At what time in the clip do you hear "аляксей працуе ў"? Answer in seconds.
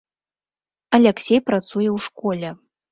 0.99-2.05